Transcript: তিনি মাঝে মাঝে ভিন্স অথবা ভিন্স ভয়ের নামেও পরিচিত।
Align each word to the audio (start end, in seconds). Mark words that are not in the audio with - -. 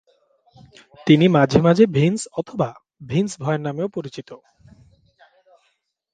তিনি 1.07 1.25
মাঝে 1.27 1.59
মাঝে 1.61 1.83
ভিন্স 1.97 2.21
অথবা 2.39 2.69
ভিন্স 3.07 3.31
ভয়ের 3.41 3.61
নামেও 3.61 3.87
পরিচিত। 3.87 4.29